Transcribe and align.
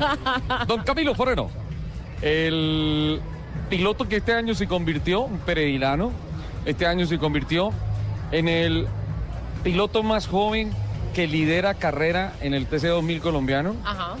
Don 0.66 0.82
Camilo 0.82 1.14
Forero, 1.14 1.50
el 2.20 3.20
piloto 3.68 4.08
que 4.08 4.16
este 4.16 4.32
año 4.34 4.54
se 4.54 4.66
convirtió, 4.66 5.22
un 5.22 5.38
peregrino, 5.38 6.12
este 6.64 6.86
año 6.86 7.06
se 7.06 7.18
convirtió 7.18 7.70
en 8.30 8.48
el 8.48 8.86
piloto 9.62 10.02
más 10.02 10.26
joven 10.26 10.72
que 11.14 11.26
lidera 11.26 11.74
carrera 11.74 12.34
en 12.40 12.54
el 12.54 12.68
TC2000 12.68 13.20
colombiano, 13.20 13.76
Ajá. 13.84 14.14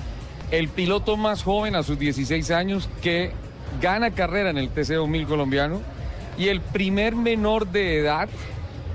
el 0.50 0.68
piloto 0.68 1.16
más 1.16 1.42
joven 1.42 1.74
a 1.74 1.82
sus 1.82 1.98
16 1.98 2.50
años 2.50 2.88
que 3.00 3.32
gana 3.80 4.10
carrera 4.10 4.50
en 4.50 4.58
el 4.58 4.72
TC2000 4.72 5.26
colombiano 5.26 5.80
y 6.36 6.48
el 6.48 6.60
primer 6.60 7.16
menor 7.16 7.66
de 7.68 7.98
edad 7.98 8.28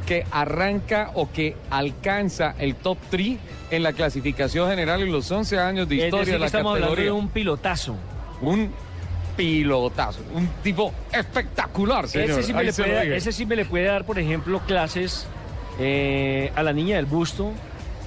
que 0.08 0.26
arranca 0.32 1.12
o 1.16 1.30
que 1.32 1.56
alcanza 1.70 2.56
el 2.58 2.76
top 2.76 2.98
3 3.12 3.38
en 3.70 3.84
la 3.84 3.92
clasificación 3.94 4.70
general 4.70 5.02
en 5.04 5.12
los 5.12 5.30
11 5.30 5.60
años 5.60 5.88
de 5.90 5.98
Es 5.98 6.04
historia 6.06 6.20
decir, 6.22 6.34
de 6.34 6.40
la 6.40 6.46
estamos 6.48 6.74
hablando 6.76 6.96
de 6.96 7.12
un 7.12 7.28
pilotazo. 7.28 7.96
Un 8.42 8.72
pilotazo, 9.36 10.20
un 10.34 10.48
tipo 10.64 10.94
espectacular, 11.12 12.08
señor. 12.08 12.32
Ese 12.32 12.44
sí, 12.44 12.54
me 12.54 12.64
le 12.64 12.74
puede, 12.74 13.02
digo. 13.04 13.16
ese 13.16 13.32
sí 13.32 13.46
me 13.46 13.56
le 13.56 13.66
puede 13.66 13.86
dar, 13.86 14.06
por 14.06 14.18
ejemplo, 14.18 14.60
clases 14.66 15.28
eh, 15.80 16.52
a 16.56 16.64
la 16.64 16.74
niña 16.74 16.96
del 16.96 17.06
busto 17.06 17.52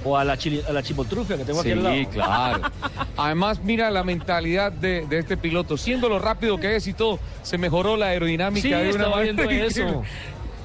o 0.03 0.17
a 0.17 0.25
la, 0.25 0.35
chili- 0.37 0.63
a 0.67 0.73
la 0.73 0.81
chimotrufia 0.83 1.37
que 1.37 1.45
tengo 1.45 1.61
aquí 1.61 1.71
al 1.71 1.83
lado. 1.83 1.95
Sí, 1.95 2.05
claro. 2.07 2.61
Además, 3.17 3.61
mira 3.63 3.91
la 3.91 4.03
mentalidad 4.03 4.71
de, 4.71 5.05
de 5.07 5.19
este 5.19 5.37
piloto. 5.37 5.77
Siendo 5.77 6.09
lo 6.09 6.17
rápido 6.19 6.57
que 6.57 6.75
es 6.75 6.87
y 6.87 6.93
todo, 6.93 7.19
se 7.43 7.57
mejoró 7.59 7.95
la 7.95 8.07
aerodinámica 8.07 8.63
Sí, 8.67 8.73
de 8.73 8.91
una 8.93 9.09
manera 9.09 9.65
eso. 9.65 10.03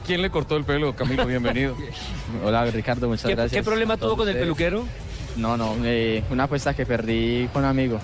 ¿Quién 0.06 0.22
le 0.22 0.30
cortó 0.30 0.56
el 0.56 0.64
pelo, 0.64 0.94
Camilo? 0.94 1.26
Bienvenido. 1.26 1.76
Hola 2.44 2.64
Ricardo, 2.66 3.08
muchas 3.08 3.26
¿Qué, 3.26 3.34
gracias. 3.34 3.52
qué 3.60 3.64
problema 3.68 3.94
a 3.94 3.96
tuvo 3.96 4.16
con 4.16 4.28
el 4.28 4.36
peluquero? 4.36 4.84
No, 5.36 5.54
no, 5.58 5.74
eh, 5.84 6.24
una 6.30 6.44
apuesta 6.44 6.72
que 6.72 6.86
perdí 6.86 7.46
con 7.52 7.62
un 7.62 7.68
amigo. 7.68 7.98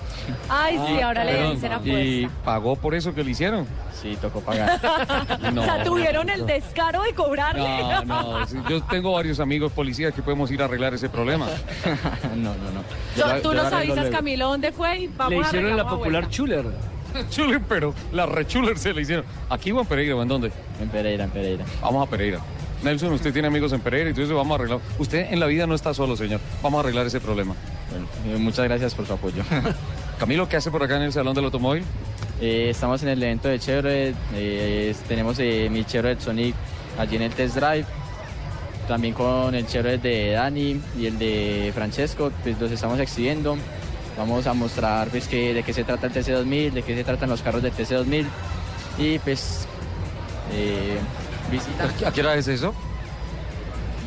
Ay, 0.49 0.77
sí, 0.85 1.01
ahora 1.01 1.23
le 1.23 1.49
dicen 1.51 1.71
¿Y 1.83 2.23
apuesta. 2.25 2.41
pagó 2.45 2.75
por 2.75 2.93
eso 2.93 3.15
que 3.15 3.23
le 3.23 3.31
hicieron? 3.31 3.65
Sí, 3.99 4.15
tocó 4.21 4.41
pagar. 4.41 4.79
No. 5.53 5.61
O 5.61 5.65
sea, 5.65 5.83
tuvieron 5.83 6.29
el 6.29 6.45
descaro 6.45 7.01
de 7.01 7.13
cobrarle. 7.13 7.63
No, 8.05 8.05
no. 8.05 8.47
sí, 8.47 8.57
Yo 8.69 8.83
tengo 8.83 9.13
varios 9.13 9.39
amigos 9.39 9.71
policías 9.71 10.13
que 10.13 10.21
podemos 10.21 10.51
ir 10.51 10.61
a 10.61 10.65
arreglar 10.65 10.93
ese 10.93 11.09
problema. 11.09 11.47
no, 12.35 12.53
no, 12.53 12.71
no. 12.71 12.83
Yo 13.17 13.41
tú 13.41 13.53
nos 13.53 13.71
avisas, 13.73 13.95
luego. 13.95 14.11
Camilo, 14.11 14.47
dónde 14.49 14.71
fue 14.71 14.99
y 14.99 15.07
vamos 15.07 15.31
Le 15.31 15.37
a 15.37 15.41
hicieron 15.41 15.69
la 15.69 15.73
arreglar 15.83 15.89
popular 15.97 16.21
vuelta. 16.23 16.29
chuler. 16.29 16.65
Chuler, 17.29 17.61
pero 17.67 17.93
la 18.11 18.25
rechuler 18.25 18.77
se 18.77 18.93
le 18.93 19.01
hicieron. 19.01 19.25
¿Aquí 19.49 19.71
o 19.71 19.79
en 19.81 19.85
Pereira 19.85 20.15
o 20.15 20.21
en 20.21 20.27
dónde? 20.27 20.51
En 20.81 20.89
Pereira, 20.89 21.23
en 21.25 21.29
Pereira. 21.29 21.65
Vamos 21.81 22.07
a 22.07 22.09
Pereira. 22.09 22.39
Nelson, 22.83 23.13
usted 23.13 23.31
tiene 23.31 23.47
amigos 23.47 23.71
en 23.71 23.79
Pereira 23.79 24.09
y 24.09 24.13
todo 24.13 24.25
eso 24.25 24.35
vamos 24.35 24.51
a 24.51 24.55
arreglar. 24.55 24.79
Usted 24.99 25.31
en 25.31 25.39
la 25.39 25.45
vida 25.47 25.65
no 25.65 25.73
está 25.75 25.93
solo, 25.93 26.17
señor. 26.17 26.41
Vamos 26.61 26.77
a 26.77 26.81
arreglar 26.81 27.05
ese 27.07 27.21
problema. 27.21 27.55
Bueno, 27.89 28.07
eh, 28.25 28.37
muchas 28.39 28.65
gracias 28.65 28.93
por 28.93 29.07
su 29.07 29.13
apoyo. 29.13 29.43
Camilo, 30.19 30.47
¿qué 30.49 30.57
hace 30.57 30.69
por 30.69 30.83
acá 30.83 30.97
en 30.97 31.03
el 31.03 31.13
Salón 31.13 31.33
del 31.33 31.45
Automóvil? 31.45 31.83
Eh, 32.41 32.69
estamos 32.71 33.01
en 33.03 33.09
el 33.09 33.23
evento 33.23 33.47
de 33.47 33.59
Chevrolet. 33.59 34.15
eh, 34.35 34.93
tenemos 35.07 35.37
eh, 35.39 35.69
mi 35.71 35.85
Chevrolet 35.85 36.19
Sonic 36.19 36.55
allí 36.97 37.15
en 37.15 37.21
el 37.21 37.31
test 37.33 37.55
drive. 37.55 37.85
También 38.87 39.13
con 39.13 39.55
el 39.55 39.65
Chevrolet 39.65 40.01
de 40.01 40.31
Dani 40.31 40.81
y 40.99 41.05
el 41.05 41.17
de 41.17 41.71
Francesco, 41.73 42.31
pues 42.43 42.59
los 42.59 42.69
estamos 42.69 42.99
exhibiendo. 42.99 43.55
Vamos 44.17 44.45
a 44.47 44.53
mostrar 44.53 45.07
pues, 45.09 45.27
que, 45.27 45.53
de 45.53 45.63
qué 45.63 45.73
se 45.73 45.83
trata 45.83 46.07
el 46.07 46.13
TC2000, 46.13 46.71
de 46.71 46.83
qué 46.83 46.95
se 46.95 47.03
tratan 47.03 47.29
los 47.29 47.41
carros 47.41 47.63
del 47.63 47.73
TC2000. 47.73 48.25
Y 48.99 49.19
pues, 49.19 49.67
eh, 50.51 50.97
visita. 51.51 52.07
¿A 52.07 52.11
qué 52.11 52.21
hora 52.21 52.35
es 52.35 52.47
eso? 52.47 52.73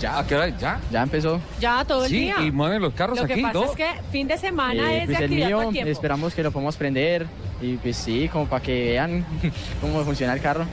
Ya, 0.01 0.19
¿A 0.19 0.27
qué 0.27 0.37
hora? 0.37 0.49
¿Ya? 0.51 0.79
ya 0.93 1.03
empezó. 1.03 1.41
Ya, 1.59 1.85
todo 1.85 2.05
el 2.05 2.11
Sí, 2.11 2.19
día. 2.21 2.37
y 2.41 2.51
mueven 2.53 2.83
los 2.83 2.93
carros 2.93 3.19
Lo 3.19 3.27
que 3.27 3.33
aquí, 3.33 3.43
pasa 3.43 3.53
todo. 3.55 3.65
es 3.65 3.71
que 3.77 3.89
fin 4.13 4.29
de 4.29 4.37
semana 4.39 4.93
Eh, 4.93 4.99
es 4.99 5.07
pues 5.07 5.19
de 5.19 5.25
el 5.25 5.31
todo 5.31 5.47
mío, 5.47 5.63
el 5.63 5.69
tiempo. 5.73 5.91
esperamos 5.91 6.35
que 6.35 6.43
lo 6.43 6.53
podamos 6.53 6.77
prender 6.77 7.27
y 7.63 7.77
pues 7.77 7.97
sí, 7.97 8.29
como 8.29 8.47
para 8.47 8.63
que 8.63 8.91
vean 8.91 9.25
cómo 9.81 10.05
funciona 10.05 10.35
el 10.35 10.41
carro. 10.43 10.67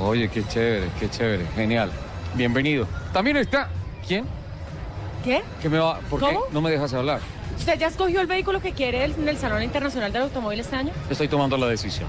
Oye, 0.00 0.28
qué 0.28 0.44
chévere, 0.46 0.86
qué 0.98 1.10
chévere. 1.10 1.44
Genial. 1.56 1.90
Bienvenido. 2.34 2.86
También 3.12 3.36
está. 3.36 3.68
¿Quién? 4.06 4.24
¿Qué? 5.24 5.42
¿Qué 5.60 5.68
me 5.68 5.78
va? 5.78 5.98
¿Por 6.08 6.20
qué 6.20 6.26
¿Cómo? 6.26 6.40
no 6.52 6.60
me 6.62 6.70
dejas 6.70 6.94
hablar? 6.94 7.20
¿Usted 7.56 7.78
ya 7.78 7.88
escogió 7.88 8.20
el 8.20 8.26
vehículo 8.26 8.60
que 8.60 8.72
quiere 8.72 9.04
en 9.04 9.28
el 9.28 9.36
Salón 9.38 9.62
Internacional 9.62 10.12
del 10.12 10.22
Automóvil 10.22 10.60
este 10.60 10.76
año? 10.76 10.92
Estoy 11.10 11.28
tomando 11.28 11.56
la 11.56 11.68
decisión. 11.68 12.08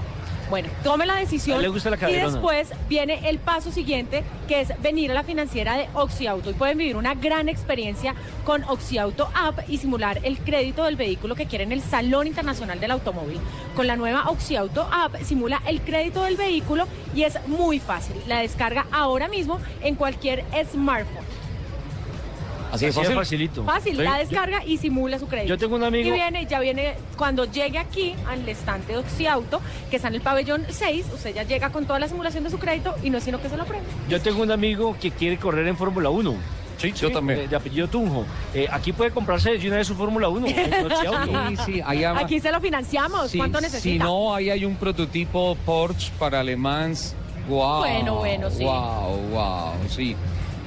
Bueno, 0.50 0.68
tome 0.82 1.06
la 1.06 1.16
decisión 1.16 1.62
le 1.62 1.68
gusta 1.68 1.90
la 1.90 2.10
y 2.10 2.14
después 2.14 2.68
viene 2.88 3.28
el 3.28 3.38
paso 3.38 3.72
siguiente, 3.72 4.22
que 4.46 4.60
es 4.60 4.68
venir 4.82 5.10
a 5.10 5.14
la 5.14 5.24
financiera 5.24 5.76
de 5.76 5.88
Oxiauto 5.94 6.50
y 6.50 6.52
pueden 6.52 6.76
vivir 6.76 6.96
una 6.96 7.14
gran 7.14 7.48
experiencia 7.48 8.14
con 8.44 8.62
Oxiauto 8.64 9.30
App 9.34 9.60
y 9.68 9.78
simular 9.78 10.20
el 10.22 10.38
crédito 10.38 10.84
del 10.84 10.96
vehículo 10.96 11.34
que 11.34 11.46
quieren 11.46 11.72
en 11.72 11.78
el 11.78 11.82
Salón 11.82 12.26
Internacional 12.26 12.78
del 12.78 12.90
Automóvil. 12.90 13.40
Con 13.74 13.86
la 13.86 13.96
nueva 13.96 14.28
Oxiauto 14.28 14.86
App 14.92 15.16
simula 15.24 15.62
el 15.66 15.80
crédito 15.80 16.22
del 16.24 16.36
vehículo 16.36 16.86
y 17.14 17.22
es 17.22 17.38
muy 17.46 17.80
fácil. 17.80 18.16
La 18.26 18.40
descarga 18.40 18.86
ahora 18.92 19.28
mismo 19.28 19.60
en 19.80 19.94
cualquier 19.94 20.44
smartphone. 20.70 21.33
Así 22.74 22.86
es 22.86 22.90
Así 22.96 23.00
de 23.00 23.14
fácil. 23.14 23.16
facilito. 23.16 23.64
Fácil, 23.64 23.96
la 24.04 24.18
descarga 24.18 24.64
y 24.64 24.76
simula 24.78 25.18
su 25.18 25.26
crédito. 25.26 25.48
Yo 25.48 25.58
tengo 25.58 25.76
un 25.76 25.84
amigo- 25.84 26.08
Y 26.08 26.12
viene, 26.12 26.46
ya 26.46 26.60
viene, 26.60 26.94
cuando 27.16 27.44
llegue 27.44 27.78
aquí 27.78 28.14
al 28.28 28.48
estante 28.48 28.92
de 28.92 28.98
Oxiauto, 28.98 29.60
que 29.90 29.96
está 29.96 30.08
en 30.08 30.14
el 30.16 30.20
pabellón 30.20 30.64
6, 30.68 31.06
usted 31.14 31.34
ya 31.34 31.42
llega 31.44 31.70
con 31.70 31.86
toda 31.86 31.98
la 31.98 32.08
simulación 32.08 32.44
de 32.44 32.50
su 32.50 32.58
crédito 32.58 32.94
y 33.02 33.10
no 33.10 33.18
es 33.18 33.24
sino 33.24 33.40
que 33.40 33.48
se 33.48 33.56
lo 33.56 33.64
prende. 33.64 33.86
Yo 34.08 34.20
tengo 34.20 34.42
un 34.42 34.50
amigo 34.50 34.96
que 35.00 35.10
quiere 35.10 35.36
correr 35.38 35.66
en 35.68 35.76
Fórmula 35.76 36.10
1. 36.10 36.34
Sí, 36.76 36.92
yo 36.92 37.10
también. 37.12 37.38
De, 37.38 37.48
de 37.48 37.54
apellido 37.56 37.86
Tunjo. 37.88 38.24
Eh, 38.52 38.66
aquí 38.70 38.92
puede 38.92 39.12
comprarse 39.12 39.56
de 39.56 39.68
una 39.68 39.76
vez 39.76 39.86
su 39.86 39.94
Fórmula 39.94 40.28
1. 40.28 40.46
en 40.48 40.86
Oxiauto. 40.90 41.32
Sí, 41.48 41.56
sí, 41.74 41.82
ahí 41.86 42.02
ama- 42.04 42.20
Aquí 42.20 42.40
se 42.40 42.50
lo 42.50 42.60
financiamos. 42.60 43.30
Sí, 43.30 43.38
¿Cuánto 43.38 43.58
Si 43.58 43.64
necesita? 43.64 44.04
no, 44.04 44.34
ahí 44.34 44.50
hay 44.50 44.64
un 44.64 44.74
prototipo 44.76 45.56
Porsche 45.64 46.10
para 46.18 46.42
Le 46.42 46.56
Mans. 46.56 47.14
Wow. 47.48 47.78
Bueno, 47.78 48.16
bueno, 48.16 48.50
sí. 48.50 48.64
Wow, 48.64 49.16
wow, 49.32 49.72
sí. 49.88 50.16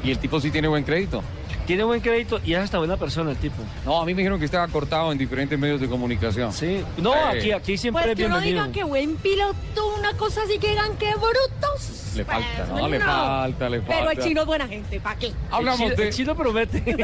Y 0.04 0.12
el 0.12 0.18
tipo 0.20 0.40
sí 0.40 0.50
tiene 0.50 0.68
buen 0.70 0.84
crédito. 0.86 1.22
Tiene 1.68 1.84
buen 1.84 2.00
crédito 2.02 2.40
y 2.46 2.54
es 2.54 2.60
hasta 2.60 2.78
buena 2.80 2.96
persona 2.98 3.32
el 3.32 3.38
tipo. 3.38 3.62
No, 3.86 4.02
a 4.02 4.06
mí 4.06 4.14
me 4.14 4.22
dijeron 4.22 4.40
que 4.40 4.46
estaba 4.46 4.68
cortado 4.70 5.12
en 5.12 5.18
diferentes 5.18 5.60
medios 5.60 5.80
de 5.82 5.88
comunicación. 5.90 6.52
Sí. 6.54 6.82
No, 6.98 7.14
Eh. 7.14 7.38
aquí, 7.38 7.52
aquí 7.52 7.78
siempre 7.78 8.04
Pues 8.04 8.12
es 8.14 8.18
que 8.18 8.26
uno 8.26 8.36
bienvenido. 8.40 8.64
diga 8.68 8.74
que 8.74 8.84
buen 8.86 9.16
piloto, 9.18 9.96
una 10.00 10.14
cosa 10.14 10.44
así 10.44 10.58
que 10.60 10.70
digan 10.70 10.96
que 10.98 11.14
brutos. 11.16 11.94
Le 12.16 12.26
falta, 12.26 12.66
¿no? 12.70 12.88
Le 12.88 13.00
falta, 13.00 13.70
le 13.70 13.80
Pero 13.82 14.00
el 14.00 14.06
falta. 14.06 14.24
chino 14.24 14.42
es 14.42 14.48
buena 14.48 14.68
gente, 14.68 15.00
¿para 15.00 15.20
qué? 15.20 15.32
Hablamos 15.52 15.82
el, 15.82 15.86
chino, 15.90 15.96
de... 16.02 16.08
el 16.08 16.14
chino 16.16 16.36
promete. 16.36 16.78
El 16.88 16.96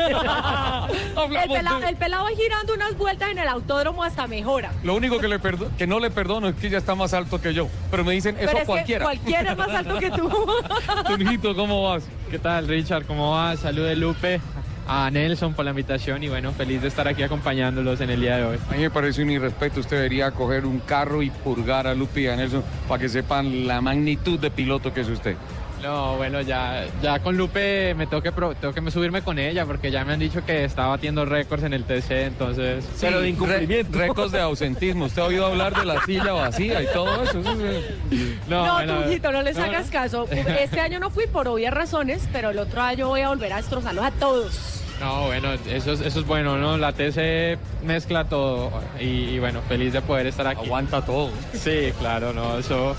pelado, 1.50 1.80
de- 1.80 1.90
el 1.90 1.96
pelado 1.98 2.24
va 2.24 2.30
girando 2.32 2.74
unas 2.74 2.98
vueltas 2.98 3.30
en 3.30 3.38
el 3.38 3.48
autódromo 3.48 4.04
hasta 4.04 4.26
mejora. 4.28 4.72
Lo 4.84 4.96
único 4.96 5.20
que, 5.20 5.28
le 5.28 5.40
perdo- 5.40 5.70
que 5.78 5.86
no 5.88 6.00
le 6.00 6.10
perdono 6.10 6.48
es 6.48 6.56
que 6.56 6.68
ella 6.68 6.78
está 6.80 6.96
más 6.96 7.14
alto 7.14 7.40
que 7.42 7.54
yo. 7.54 7.68
Pero 7.92 8.04
me 8.04 8.14
dicen, 8.14 8.36
eso 8.38 8.48
Pero 8.48 8.58
es 8.60 8.66
cualquiera. 8.66 9.00
que 9.00 9.18
cualquiera 9.18 9.52
es 9.52 9.58
más 9.58 9.70
alto 9.70 10.00
que 10.00 10.10
tú. 10.12 10.30
Tunjito, 11.08 11.56
¿cómo 11.56 11.84
vas? 11.90 12.04
¿Qué 12.32 12.40
tal, 12.40 12.68
Richard? 12.68 13.06
¿Cómo 13.06 13.32
vas? 13.32 13.60
Salud 13.60 13.86
de 13.86 13.96
Lupe, 13.96 14.42
a 14.88 15.10
Nelson 15.12 15.54
por 15.54 15.66
la 15.66 15.72
invitación 15.72 16.24
y 16.24 16.30
bueno, 16.30 16.52
feliz 16.52 16.82
de 16.82 16.88
estar 16.88 17.08
aquí 17.08 17.24
acompañándolos 17.24 18.02
en 18.02 18.10
el 18.10 18.22
día 18.22 18.38
de 18.38 18.44
hoy. 18.44 18.58
A 18.70 18.74
mí 18.74 18.82
me 18.82 18.90
parece 18.90 19.24
un 19.24 19.32
irrespeto. 19.32 19.80
Usted 19.80 19.98
debería 19.98 20.32
coger 20.32 20.66
un 20.66 20.80
carro 20.80 21.22
y 21.22 21.30
purgar 21.30 21.88
a 21.88 21.94
Lupe 21.94 22.22
y 22.22 22.28
a 22.28 22.36
Nelson 22.36 22.64
para 22.88 23.02
que 23.02 23.10
sepan 23.10 23.68
la 23.68 23.82
magnitud 23.82 24.40
de 24.40 24.52
piloto 24.52 24.94
que 24.94 25.02
es 25.02 25.10
usted. 25.10 25.36
No, 25.84 26.16
bueno, 26.16 26.40
ya, 26.42 26.86
ya 27.02 27.20
con 27.20 27.36
Lupe 27.38 27.94
me 27.96 28.08
tengo 28.08 28.24
que, 28.24 28.32
pro- 28.32 28.56
tengo 28.56 28.74
que 28.74 28.90
subirme 28.90 29.22
con 29.22 29.38
ella 29.38 29.66
porque 29.66 29.92
ya 29.92 30.06
me 30.06 30.14
han 30.14 30.20
dicho 30.20 30.44
que 30.46 30.64
está 30.64 30.88
batiendo 30.88 31.26
récords 31.26 31.64
en 31.64 31.74
el 31.74 31.84
TC, 31.84 32.12
entonces... 32.28 32.86
Pero 33.02 33.20
de 33.20 33.30
incumplimiento. 33.30 34.00
Récords 34.00 34.32
de 34.32 34.40
ausentismo. 34.40 35.06
¿Usted 35.06 35.22
ha 35.22 35.26
oído 35.26 35.46
hablar 35.46 35.76
de 35.78 35.84
la 35.86 36.02
silla 36.06 36.32
vacía 36.32 36.82
y 36.82 36.88
todo 36.94 37.24
eso? 37.24 37.40
Eso 37.42 37.52
es- 37.52 38.48
No, 38.48 38.74
bueno, 38.76 39.02
Tunjito, 39.02 39.32
no 39.34 39.42
les 39.42 39.58
no, 39.58 39.64
hagas 39.66 39.90
caso. 39.90 40.26
Este 40.32 40.80
año 40.80 41.00
no 41.00 41.10
fui 41.10 41.28
por 41.28 41.48
obvias 41.50 41.74
razones, 41.74 42.28
pero 42.32 42.52
el 42.52 42.60
otro 42.60 42.82
año 42.82 43.10
voy 43.10 43.20
a 43.22 43.28
volver 43.30 43.52
a 43.52 43.58
destrozarlos 43.58 44.06
a 44.06 44.12
todos. 44.12 44.80
No, 45.02 45.26
bueno, 45.26 45.52
eso 45.70 45.92
es, 45.94 46.00
eso 46.00 46.20
es 46.22 46.26
bueno, 46.26 46.58
¿no? 46.58 46.78
La 46.78 46.94
TC 46.94 47.58
mezcla 47.84 48.24
todo 48.24 48.72
y, 49.02 49.06
y 49.06 49.40
bueno, 49.40 49.60
feliz 49.68 49.92
de 49.92 50.02
poder 50.02 50.28
estar 50.28 50.48
aquí. 50.48 50.64
Aguanta 50.66 51.02
todo. 51.06 51.30
Sí, 51.52 51.92
claro, 52.00 52.32
no, 52.32 52.58
eso... 52.58 52.92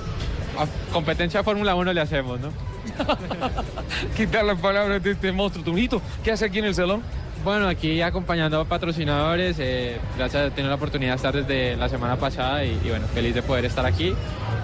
a 0.58 0.66
competencia 0.92 1.40
de 1.40 1.44
Fórmula 1.44 1.74
1 1.74 1.94
le 1.94 2.00
hacemos, 2.02 2.38
¿no? 2.40 2.73
Quitar 4.16 4.44
las 4.44 4.58
palabras 4.58 5.02
de 5.02 5.12
este 5.12 5.32
monstruo. 5.32 5.64
Tunjito, 5.64 6.00
¿qué 6.22 6.32
hace 6.32 6.44
aquí 6.46 6.58
en 6.58 6.66
el 6.66 6.74
salón? 6.74 7.02
Bueno, 7.44 7.68
aquí 7.68 8.00
acompañando 8.00 8.58
a 8.58 8.64
patrocinadores, 8.64 9.56
eh, 9.58 9.98
gracias 10.16 10.46
a 10.46 10.54
tener 10.54 10.70
la 10.70 10.76
oportunidad 10.76 11.10
de 11.12 11.16
estar 11.16 11.34
desde 11.34 11.76
la 11.76 11.90
semana 11.90 12.16
pasada 12.16 12.64
y, 12.64 12.78
bueno, 12.88 13.06
feliz 13.08 13.34
de 13.34 13.42
poder 13.42 13.66
estar 13.66 13.84
aquí. 13.84 14.14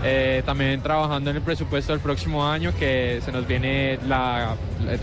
Eh, 0.03 0.43
también 0.47 0.81
trabajando 0.81 1.29
en 1.29 1.37
el 1.37 1.43
presupuesto 1.43 1.93
del 1.93 2.01
próximo 2.01 2.47
año, 2.49 2.73
que 2.79 3.21
se 3.23 3.33
nos 3.33 3.47
viene 3.47 3.99
la- 4.09 4.57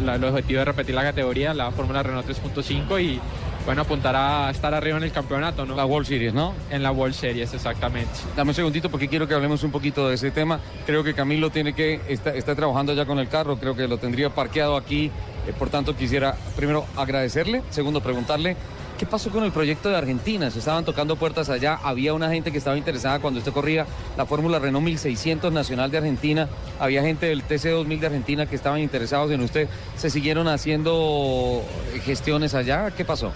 la- 0.03 0.15
el 0.15 0.23
objetivo 0.23 0.57
de 0.59 0.65
repetir 0.65 0.95
la 0.95 1.03
categoría, 1.03 1.53
la 1.53 1.69
Fórmula 1.71 2.01
Renault 2.01 2.25
3.5 2.25 2.99
y 2.99 3.19
bueno, 3.67 3.81
apuntar 3.81 4.15
a 4.15 4.49
estar 4.49 4.73
arriba 4.73 4.95
en 4.95 5.03
el 5.03 5.11
campeonato, 5.11 5.65
¿no? 5.65 5.75
La 5.75 5.85
World 5.85 6.07
Series, 6.07 6.33
¿no? 6.33 6.53
En 6.69 6.81
la 6.81 6.93
World 6.93 7.13
Series, 7.13 7.53
exactamente. 7.53 8.11
Dame 8.33 8.51
un 8.51 8.55
segundito 8.55 8.89
porque 8.89 9.09
quiero 9.09 9.27
que 9.27 9.33
hablemos 9.33 9.61
un 9.61 9.71
poquito 9.71 10.07
de 10.07 10.15
ese 10.15 10.31
tema. 10.31 10.61
Creo 10.85 11.03
que 11.03 11.13
Camilo 11.13 11.49
tiene 11.49 11.73
que 11.73 11.99
está, 12.07 12.33
está 12.33 12.55
trabajando 12.55 12.93
ya 12.93 13.05
con 13.05 13.19
el 13.19 13.27
carro, 13.27 13.57
creo 13.57 13.75
que 13.75 13.85
lo 13.89 13.97
tendría 13.97 14.29
parqueado 14.29 14.77
aquí. 14.77 15.11
eh, 15.45 15.53
por 15.59 15.69
tanto, 15.69 15.97
quisiera 15.97 16.37
primero 16.55 16.85
agradecerle, 16.95 17.61
segundo 17.69 17.99
preguntarle 17.99 18.55
qué 18.97 19.05
pasó 19.05 19.29
con 19.29 19.43
el 19.43 19.51
proyecto 19.51 19.89
de 19.89 19.95
Argentina. 19.95 20.49
Se 20.49 20.59
estaban 20.59 20.83
tocando 20.83 21.15
puertas 21.15 21.49
allá, 21.49 21.79
había 21.83 22.13
una 22.13 22.29
gente 22.29 22.51
que 22.51 22.57
estaba 22.57 22.77
interesada 22.77 23.19
cuando 23.19 23.39
usted 23.39 23.51
corría 23.51 23.85
la 24.17 24.25
Fórmula 24.25 24.59
Renault 24.59 24.83
1600 24.85 25.53
Nacional 25.53 25.91
de 25.91 25.97
Argentina, 25.99 26.47
había 26.79 27.01
gente 27.03 27.27
del 27.27 27.43
TC 27.43 27.69
2000 27.71 27.99
de 27.99 28.07
Argentina 28.07 28.45
que 28.45 28.55
estaban 28.55 28.79
interesados 28.79 29.31
en 29.31 29.41
usted. 29.41 29.69
¿Se 29.95 30.09
siguieron 30.09 30.47
haciendo 30.47 31.63
gestiones 32.03 32.53
allá? 32.55 32.91
¿Qué 32.91 33.05
pasó? 33.05 33.31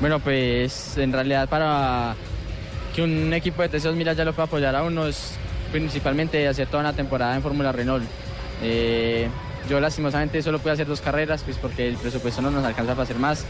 Bueno, 0.00 0.18
pues 0.18 0.96
en 0.98 1.12
realidad 1.12 1.48
para 1.48 2.16
que 2.94 3.02
un 3.02 3.32
equipo 3.32 3.62
de 3.62 3.70
TC2000 3.70 4.16
ya 4.16 4.24
lo 4.24 4.32
pueda 4.32 4.46
apoyar 4.46 4.74
a 4.74 4.82
uno 4.82 5.06
es 5.06 5.34
principalmente 5.70 6.48
hacer 6.48 6.66
toda 6.66 6.80
una 6.80 6.92
temporada 6.92 7.36
en 7.36 7.42
Fórmula 7.42 7.70
Renault. 7.70 8.04
Eh, 8.62 9.28
yo 9.68 9.78
lastimosamente 9.78 10.42
solo 10.42 10.58
pude 10.58 10.72
hacer 10.72 10.86
dos 10.86 11.00
carreras 11.00 11.42
pues 11.44 11.56
porque 11.58 11.86
el 11.86 11.96
presupuesto 11.96 12.42
no 12.42 12.50
nos 12.50 12.64
alcanza 12.64 12.92
para 12.92 13.04
hacer 13.04 13.18
más. 13.18 13.44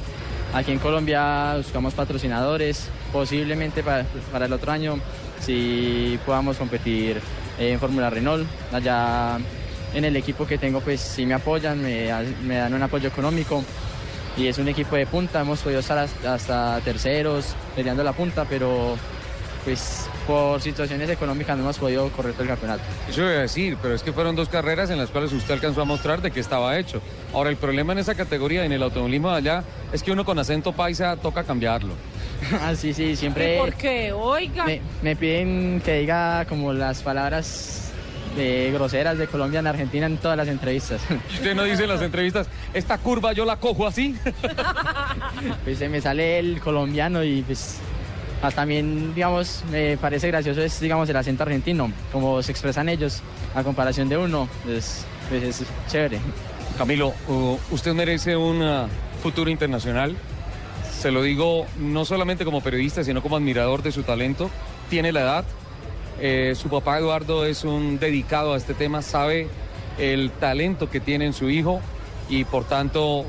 Aquí 0.53 0.73
en 0.73 0.81
Colombia 0.81 1.55
buscamos 1.57 1.95
patrocinadores, 1.95 2.89
posiblemente 3.13 3.85
para, 3.85 4.05
el 4.45 4.53
otro 4.53 4.73
año 4.73 4.99
si 5.41 6.19
podamos 6.27 6.57
competir 6.57 7.21
en 7.59 7.79
Fórmula 7.79 8.11
Renault. 8.11 8.49
Allá 8.73 9.39
en 9.95 10.05
el 10.05 10.17
equipo 10.17 10.47
que 10.47 10.59
tengo 10.59 10.81
pues 10.81 11.01
sí 11.01 11.25
me 11.25 11.35
apoyan, 11.35 11.81
me, 11.81 12.09
me 12.43 12.57
dan 12.57 12.75
un 12.75 12.83
apoyo 12.83 13.09
económico. 13.09 13.63
Y 14.37 14.49
es 14.49 14.59
un 14.59 14.67
equipo 14.67 14.97
de 14.97 15.07
punta, 15.07 15.41
hemos 15.41 15.61
podido 15.61 15.81
estar 15.81 16.09
hasta 16.27 16.81
terceros 16.81 17.55
peleando 17.77 18.03
la 18.03 18.13
punta, 18.13 18.45
pero 18.45 18.97
pues 19.65 20.09
por 20.27 20.61
situaciones 20.61 21.09
económicas 21.11 21.57
no 21.57 21.65
hemos 21.65 21.79
podido 21.79 22.09
correr 22.11 22.33
todo 22.33 22.45
el 22.45 22.49
campeonato. 22.49 22.83
Eso 23.09 23.23
iba 23.23 23.31
a 23.31 23.43
decir, 23.43 23.77
pero 23.81 23.95
es 23.95 24.03
que 24.03 24.13
fueron 24.13 24.37
dos 24.37 24.49
carreras 24.49 24.91
en 24.91 24.99
las 24.99 25.11
cuales 25.11 25.33
usted 25.33 25.55
alcanzó 25.55 25.83
a 25.83 25.85
mostrar 25.85 26.23
de 26.23 26.31
que 26.31 26.41
estaba 26.41 26.79
hecho. 26.79 27.01
Ahora, 27.33 27.51
el 27.51 27.57
problema 27.57 27.93
en 27.93 27.99
esa 27.99 28.15
categoría, 28.15 28.65
en 28.65 28.73
el 28.73 28.83
automovilismo 28.83 29.31
de 29.31 29.37
allá, 29.37 29.65
es 29.93 30.03
que 30.03 30.13
uno 30.13 30.25
con 30.25 30.39
acento 30.39 30.73
paisa 30.73 31.17
toca 31.17 31.45
cambiarlo. 31.45 31.95
ah, 32.63 32.75
sí, 32.75 32.95
sí, 32.95 33.05
¿Y 33.05 33.17
siempre 33.17 33.59
por 33.59 33.75
qué? 33.75 34.13
Oiga. 34.13 34.65
me, 34.65 34.81
me 35.03 35.17
piden 35.17 35.83
que 35.85 36.01
diga 36.01 36.47
como 36.47 36.73
las 36.73 37.03
palabras 37.03 37.91
de 38.37 38.71
groseras 38.73 39.19
de 39.19 39.27
Colombia 39.27 39.61
en 39.61 39.67
Argentina 39.67 40.07
en 40.07 40.17
todas 40.17 40.37
las 40.37 40.49
entrevistas. 40.49 41.03
Y 41.31 41.35
Usted 41.35 41.55
no 41.55 41.65
dice 41.65 41.85
en 41.85 41.89
las 41.89 42.03
entrevistas, 42.03 42.49
esta 42.73 42.99
curva 42.99 43.33
yo 43.33 43.45
la 43.45 43.57
cojo 43.57 43.87
así. 43.87 44.17
pues 45.65 45.79
se 45.79 45.89
me 45.89 46.01
sale 46.01 46.39
el 46.39 46.61
colombiano 46.61 47.23
y 47.25 47.43
pues 47.43 47.79
también, 48.49 49.15
digamos, 49.15 49.63
me 49.71 49.99
parece 49.99 50.29
gracioso 50.29 50.63
es, 50.63 50.81
digamos, 50.81 51.09
el 51.09 51.17
acento 51.17 51.43
argentino, 51.43 51.93
como 52.11 52.43
se 52.43 52.53
expresan 52.53 52.89
ellos 52.89 53.21
a 53.55 53.63
comparación 53.63 54.09
de 54.09 54.17
uno, 54.17 54.49
pues, 54.65 55.05
pues 55.29 55.61
es 55.61 55.67
chévere. 55.89 56.19
Camilo, 56.79 57.13
uh, 57.29 57.59
usted 57.71 57.93
merece 57.93 58.37
un 58.37 58.63
uh, 58.63 58.87
futuro 59.23 59.51
internacional. 59.51 60.17
Se 60.99 61.11
lo 61.11 61.23
digo 61.23 61.67
no 61.79 62.07
solamente 62.07 62.45
como 62.45 62.63
periodista, 62.63 63.05
sino 63.05 63.23
como 63.23 63.37
admirador 63.37 63.83
de 63.83 63.93
su 63.93 64.03
talento. 64.03 64.51
Tiene 64.89 65.13
la 65.13 65.21
edad. 65.21 65.45
Eh, 66.21 66.55
su 66.55 66.69
papá 66.69 66.99
Eduardo 66.99 67.45
es 67.45 67.65
un 67.65 67.99
dedicado 67.99 68.55
a 68.55 68.57
este 68.57 68.75
tema, 68.75 69.03
sabe 69.03 69.49
el 69.99 70.31
talento 70.31 70.91
que 70.91 71.01
tiene 71.01 71.27
en 71.27 71.33
su 71.33 71.49
hijo 71.49 71.81
y 72.29 72.45
por 72.45 72.65
tanto 72.65 73.25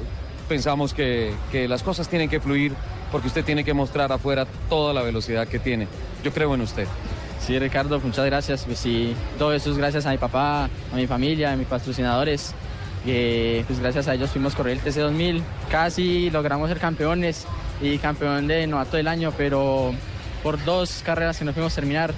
pensamos 0.49 0.93
que, 0.93 1.33
que 1.51 1.67
las 1.69 1.83
cosas 1.83 2.09
tienen 2.09 2.29
que 2.29 2.41
fluir 2.41 2.73
porque 3.11 3.27
usted 3.27 3.43
tiene 3.43 3.63
que 3.63 3.73
mostrar 3.73 4.11
afuera 4.11 4.45
toda 4.69 4.93
la 4.93 5.01
velocidad 5.01 5.47
que 5.47 5.59
tiene. 5.59 5.87
Yo 6.23 6.31
creo 6.31 6.53
en 6.55 6.61
usted. 6.61 6.87
Sí, 7.45 7.57
Ricardo, 7.57 7.99
muchas 7.99 8.25
gracias. 8.25 8.65
Pues 8.65 8.79
sí, 8.79 9.15
todo 9.37 9.53
eso 9.53 9.71
es 9.71 9.77
gracias 9.77 10.05
a 10.05 10.11
mi 10.11 10.17
papá, 10.17 10.65
a 10.65 10.95
mi 10.95 11.07
familia, 11.07 11.51
a 11.51 11.55
mis 11.55 11.67
patrocinadores. 11.67 12.53
pues 13.03 13.79
gracias 13.79 14.07
a 14.07 14.13
ellos 14.13 14.29
fuimos 14.29 14.53
a 14.53 14.57
correr 14.57 14.77
el 14.77 14.83
TC2000. 14.83 15.41
Casi 15.69 16.29
logramos 16.29 16.69
ser 16.69 16.79
campeones 16.79 17.45
y 17.81 17.97
campeón 17.97 18.47
de 18.47 18.67
novato 18.67 18.97
del 18.97 19.07
año, 19.07 19.33
pero 19.35 19.93
por 20.43 20.63
dos 20.63 21.01
carreras 21.03 21.37
que 21.37 21.45
no 21.45 21.51
pudimos 21.51 21.73
terminar, 21.73 22.13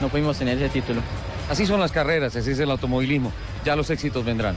no 0.00 0.08
pudimos 0.08 0.38
tener 0.38 0.58
ese 0.58 0.68
título. 0.68 1.00
Así 1.48 1.66
son 1.66 1.80
las 1.80 1.92
carreras, 1.92 2.34
así 2.34 2.50
es 2.50 2.58
el 2.58 2.70
automovilismo. 2.70 3.32
Ya 3.64 3.76
los 3.76 3.90
éxitos 3.90 4.24
vendrán. 4.24 4.56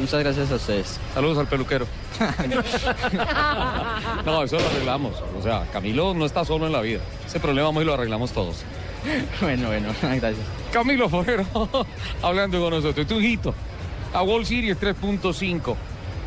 Muchas 0.00 0.20
gracias 0.20 0.50
a 0.50 0.54
ustedes. 0.54 0.98
Saludos 1.12 1.36
al 1.36 1.46
peluquero. 1.46 1.86
no, 4.24 4.42
eso 4.42 4.58
lo 4.58 4.66
arreglamos. 4.66 5.12
O 5.38 5.42
sea, 5.42 5.66
Camilo 5.72 6.14
no 6.14 6.24
está 6.24 6.44
solo 6.44 6.66
en 6.66 6.72
la 6.72 6.80
vida. 6.80 7.00
Ese 7.26 7.38
problema 7.38 7.68
hoy 7.68 7.84
lo 7.84 7.92
arreglamos 7.92 8.32
todos. 8.32 8.64
Bueno, 9.42 9.68
bueno, 9.68 9.88
gracias. 10.02 10.46
Camilo 10.72 11.08
Forero, 11.08 11.44
hablando 12.22 12.60
con 12.60 12.70
nosotros. 12.70 13.06
Tu 13.06 13.20
hijito, 13.20 13.54
a 14.14 14.22
Wall 14.22 14.46
Series 14.46 14.80
3.5. 14.80 15.76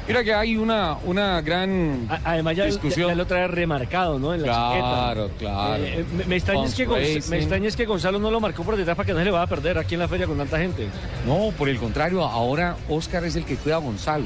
Mira 0.07 0.21
que 0.23 0.33
hay 0.33 0.57
una, 0.57 0.97
una 1.05 1.39
gran 1.41 2.07
A- 2.09 2.19
Además 2.31 2.57
ya, 2.57 2.65
discusión. 2.65 3.07
ya, 3.07 3.13
ya 3.13 3.15
lo 3.15 3.25
trae 3.25 3.47
remarcado, 3.47 4.19
¿no? 4.19 4.33
En 4.33 4.41
la 4.41 4.47
Claro, 4.47 5.27
chaqueta. 5.27 5.37
claro. 5.39 5.83
Eh, 5.83 5.99
eh, 5.99 6.05
me, 6.17 6.25
me 6.25 6.35
extraña 6.35 6.65
es 6.65 6.75
que 6.75 6.87
Gonz- 6.87 7.29
me 7.29 7.37
extraña 7.37 7.67
es 7.69 7.75
que 7.77 7.85
Gonzalo 7.85 8.19
no 8.19 8.29
lo 8.29 8.41
marcó 8.41 8.63
por 8.63 8.75
detrás 8.75 8.97
para 8.97 9.07
que 9.07 9.13
no 9.13 9.19
se 9.19 9.25
le 9.25 9.31
vaya 9.31 9.43
a 9.43 9.47
perder 9.47 9.77
aquí 9.77 9.93
en 9.95 10.01
la 10.01 10.09
feria 10.09 10.27
con 10.27 10.37
tanta 10.37 10.57
gente. 10.59 10.87
No, 11.25 11.51
por 11.57 11.69
el 11.69 11.77
contrario, 11.77 12.21
ahora 12.23 12.75
Oscar 12.89 13.23
es 13.23 13.37
el 13.37 13.45
que 13.45 13.55
cuida 13.55 13.75
a 13.75 13.79
Gonzalo. 13.79 14.25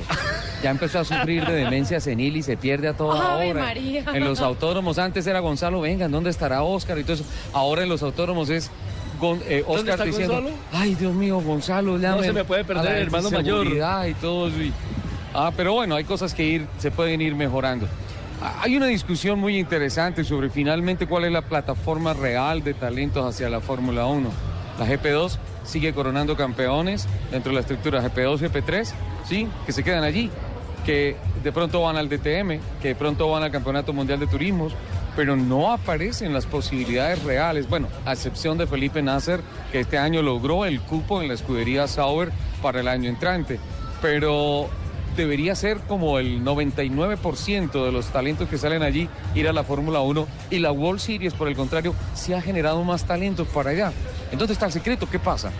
Ya 0.63 0.71
empezó 0.71 0.97
a 0.99 1.05
sufrir 1.05 1.45
de 1.45 1.53
demencia 1.53 1.99
senil 1.99 2.37
y 2.37 2.41
se 2.43 2.57
pierde 2.57 2.87
a 2.87 2.93
toda 2.93 3.35
Ave 3.35 3.51
hora. 3.51 3.61
María. 3.65 4.03
En 4.13 4.23
los 4.23 4.39
autódromos 4.41 4.97
antes 4.97 5.27
era 5.27 5.39
Gonzalo, 5.41 5.79
vengan, 5.81 6.11
¿dónde 6.11 6.31
estará 6.31 6.63
Oscar? 6.63 6.97
Y 6.97 7.03
todo 7.03 7.13
eso. 7.13 7.25
Ahora 7.53 7.83
en 7.83 7.89
los 7.89 8.01
autódromos 8.01 8.49
es 8.49 8.71
Gon- 9.21 9.41
eh, 9.47 9.63
¿Dónde 9.67 9.81
Oscar 9.81 9.93
está 9.93 10.03
diciendo, 10.05 10.33
Gonzalo? 10.41 10.55
ay 10.73 10.95
Dios 10.95 11.13
mío, 11.13 11.39
Gonzalo, 11.41 11.97
llame 11.99 12.23
se 12.23 12.33
me 12.33 12.43
puede 12.45 12.63
perder, 12.65 12.87
a 12.87 12.93
la 12.95 12.97
hermano 12.99 13.29
mayor". 13.29 13.67
y 13.67 14.13
todo 14.15 14.47
eso. 14.47 14.59
y- 14.61 14.73
Ah, 15.33 15.51
pero 15.55 15.73
bueno, 15.73 15.95
hay 15.95 16.03
cosas 16.03 16.33
que 16.33 16.43
ir, 16.43 16.67
se 16.77 16.91
pueden 16.91 17.21
ir 17.21 17.35
mejorando. 17.35 17.87
Hay 18.61 18.77
una 18.77 18.85
discusión 18.85 19.39
muy 19.39 19.57
interesante 19.57 20.23
sobre 20.23 20.49
finalmente 20.49 21.07
cuál 21.07 21.25
es 21.25 21.31
la 21.31 21.41
plataforma 21.41 22.13
real 22.13 22.63
de 22.63 22.73
talentos 22.73 23.25
hacia 23.25 23.49
la 23.49 23.61
Fórmula 23.61 24.05
1. 24.05 24.29
La 24.79 24.85
GP2 24.85 25.37
sigue 25.63 25.93
coronando 25.93 26.37
campeones 26.37 27.07
dentro 27.31 27.49
de 27.49 27.55
la 27.55 27.61
estructura 27.61 28.01
GP2 28.03 28.41
y 28.41 28.45
GP3, 28.45 28.93
¿sí? 29.27 29.47
Que 29.65 29.71
se 29.71 29.83
quedan 29.83 30.03
allí, 30.03 30.29
que 30.85 31.15
de 31.43 31.51
pronto 31.51 31.81
van 31.81 31.97
al 31.97 32.09
DTM, 32.09 32.59
que 32.81 32.89
de 32.89 32.95
pronto 32.95 33.29
van 33.29 33.43
al 33.43 33.51
Campeonato 33.51 33.91
Mundial 33.91 34.19
de 34.19 34.27
Turismos, 34.27 34.73
pero 35.15 35.35
no 35.35 35.71
aparecen 35.71 36.31
las 36.31 36.45
posibilidades 36.45 37.23
reales. 37.23 37.67
Bueno, 37.67 37.87
a 38.05 38.13
excepción 38.13 38.57
de 38.59 38.67
Felipe 38.67 39.01
Nasser, 39.01 39.41
que 39.71 39.79
este 39.79 39.97
año 39.97 40.21
logró 40.21 40.63
el 40.65 40.79
cupo 40.79 41.23
en 41.23 41.27
la 41.27 41.33
escudería 41.33 41.87
Sauber 41.87 42.31
para 42.61 42.81
el 42.81 42.87
año 42.87 43.09
entrante. 43.09 43.59
Pero 43.99 44.69
debería 45.17 45.55
ser 45.55 45.79
como 45.79 46.19
el 46.19 46.45
99% 46.45 47.85
de 47.85 47.91
los 47.91 48.07
talentos 48.07 48.47
que 48.47 48.57
salen 48.57 48.83
allí 48.83 49.09
ir 49.35 49.49
a 49.49 49.53
la 49.53 49.63
Fórmula 49.63 49.99
1 49.99 50.27
y 50.51 50.59
la 50.59 50.71
World 50.71 51.01
Series, 51.01 51.33
por 51.33 51.49
el 51.49 51.55
contrario, 51.55 51.93
se 52.13 52.35
ha 52.35 52.41
generado 52.41 52.83
más 52.85 53.05
talentos 53.05 53.47
para 53.49 53.71
allá. 53.71 53.91
Entonces 54.31 54.55
está 54.55 54.67
el 54.67 54.71
secreto, 54.71 55.09
¿qué 55.09 55.19
pasa? 55.19 55.51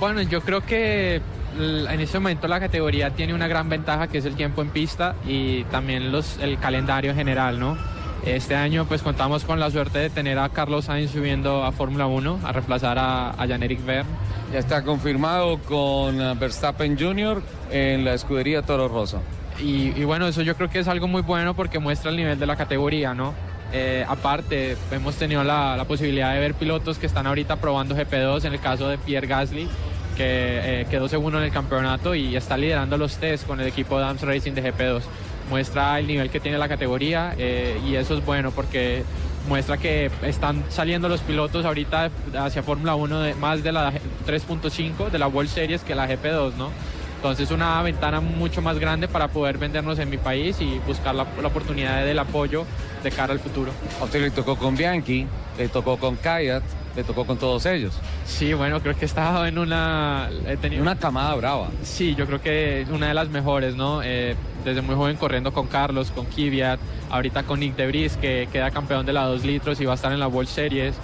Bueno, 0.00 0.22
yo 0.22 0.40
creo 0.40 0.66
que 0.66 1.22
en 1.56 2.00
este 2.00 2.18
momento 2.18 2.48
la 2.48 2.58
categoría 2.58 3.10
tiene 3.10 3.34
una 3.34 3.46
gran 3.46 3.68
ventaja 3.68 4.08
que 4.08 4.18
es 4.18 4.24
el 4.24 4.34
tiempo 4.34 4.62
en 4.62 4.70
pista 4.70 5.14
y 5.26 5.64
también 5.64 6.12
el 6.40 6.58
calendario 6.58 7.14
general, 7.14 7.60
¿no? 7.60 7.76
Este 8.24 8.54
año 8.54 8.84
pues 8.84 9.02
contamos 9.02 9.44
con 9.44 9.58
la 9.58 9.70
suerte 9.70 9.98
de 9.98 10.08
tener 10.08 10.38
a 10.38 10.48
Carlos 10.48 10.84
Sainz 10.84 11.10
subiendo 11.10 11.64
a 11.64 11.72
Fórmula 11.72 12.06
1 12.06 12.40
a 12.44 12.52
reemplazar 12.52 12.96
a, 12.98 13.34
Jan-Eric 13.36 13.84
Verne. 13.84 14.10
Ya 14.52 14.58
está 14.58 14.82
confirmado 14.82 15.58
con 15.60 16.20
eh, 16.20 16.34
Verstappen 16.38 16.98
Jr. 16.98 17.42
en 17.70 18.04
la 18.04 18.12
escudería 18.12 18.60
Toro 18.60 18.86
Rosso. 18.86 19.22
Y, 19.58 20.04
bueno, 20.04 20.26
eso 20.26 20.42
yo 20.42 20.56
creo 20.56 20.68
que 20.68 20.80
es 20.80 20.88
algo 20.88 21.08
muy 21.08 21.22
bueno 21.22 21.54
porque 21.54 21.78
muestra 21.78 22.10
el 22.10 22.16
nivel 22.16 22.38
de 22.38 22.46
la 22.46 22.56
categoría, 22.56 23.14
¿no? 23.14 23.32
Eh, 23.72 24.04
aparte, 24.06 24.76
hemos 24.90 25.14
tenido 25.14 25.42
la, 25.44 25.76
la 25.76 25.84
posibilidad 25.84 26.34
de 26.34 26.40
ver 26.40 26.54
pilotos 26.54 26.98
que 26.98 27.06
están 27.06 27.26
ahorita 27.26 27.56
probando 27.56 27.96
GP2, 27.96 28.44
en 28.44 28.52
el 28.52 28.60
caso 28.60 28.88
de 28.88 28.98
Pierre 28.98 29.26
Gasly, 29.26 29.68
que 30.16 30.80
eh, 30.80 30.86
quedó 30.90 31.08
segundo 31.08 31.38
en 31.38 31.44
el 31.44 31.52
campeonato 31.52 32.14
y 32.14 32.36
está 32.36 32.58
liderando 32.58 32.98
los 32.98 33.16
test 33.16 33.46
con 33.46 33.60
el 33.60 33.68
equipo 33.68 33.98
Dams 34.00 34.20
Racing 34.20 34.52
de 34.52 34.64
GP2. 34.64 35.02
Muestra 35.48 35.98
el 35.98 36.06
nivel 36.06 36.28
que 36.28 36.40
tiene 36.40 36.58
la 36.58 36.68
categoría 36.68 37.34
y 37.38 37.94
eso 37.94 38.16
es 38.16 38.24
bueno 38.24 38.50
porque 38.50 39.04
muestra 39.48 39.76
que 39.76 40.10
están 40.22 40.64
saliendo 40.68 41.08
los 41.08 41.20
pilotos 41.20 41.64
ahorita 41.64 42.10
hacia 42.38 42.62
Fórmula 42.62 42.94
1 42.94 43.20
de, 43.20 43.34
más 43.34 43.62
de 43.62 43.72
la 43.72 43.92
3.5 44.26 45.10
de 45.10 45.18
la 45.18 45.28
World 45.28 45.50
Series 45.50 45.82
que 45.82 45.94
la 45.94 46.08
GP2, 46.08 46.54
¿no? 46.54 46.70
Entonces 47.16 47.50
una 47.52 47.80
ventana 47.82 48.20
mucho 48.20 48.62
más 48.62 48.78
grande 48.78 49.06
para 49.06 49.28
poder 49.28 49.56
vendernos 49.56 49.98
en 50.00 50.10
mi 50.10 50.16
país 50.16 50.60
y 50.60 50.80
buscar 50.86 51.14
la, 51.14 51.26
la 51.40 51.48
oportunidad 51.48 52.04
del 52.04 52.18
apoyo 52.18 52.64
de 53.02 53.10
cara 53.12 53.32
al 53.32 53.38
futuro. 53.38 53.70
A 54.00 54.04
usted 54.04 54.20
le 54.20 54.30
tocó 54.30 54.56
con 54.56 54.76
Bianchi, 54.76 55.26
le 55.56 55.68
tocó 55.68 55.98
con 55.98 56.16
Kayat, 56.16 56.64
le 56.96 57.04
tocó 57.04 57.24
con 57.24 57.38
todos 57.38 57.66
ellos. 57.66 57.94
Sí, 58.26 58.52
bueno, 58.52 58.80
creo 58.80 58.94
que 58.94 59.02
he 59.02 59.06
estado 59.06 59.46
en 59.46 59.58
una... 59.58 60.30
He 60.46 60.56
tenido 60.56 60.82
Una 60.82 60.96
camada 60.96 61.34
brava. 61.34 61.68
Sí, 61.82 62.14
yo 62.14 62.26
creo 62.26 62.40
que 62.40 62.86
una 62.90 63.08
de 63.08 63.14
las 63.14 63.28
mejores, 63.28 63.76
¿no? 63.76 64.02
Eh, 64.02 64.36
desde 64.64 64.82
muy 64.82 64.94
joven 64.94 65.16
corriendo 65.16 65.52
con 65.52 65.66
Carlos, 65.66 66.10
con 66.10 66.26
Kvyat, 66.26 66.78
ahorita 67.10 67.44
con 67.44 67.60
Nick 67.60 67.76
Debris, 67.76 68.16
que 68.16 68.48
queda 68.52 68.70
campeón 68.70 69.06
de 69.06 69.12
la 69.12 69.24
2 69.24 69.44
litros 69.44 69.80
y 69.80 69.84
va 69.84 69.92
a 69.92 69.94
estar 69.96 70.12
en 70.12 70.20
la 70.20 70.28
World 70.28 70.48
Series. 70.48 70.94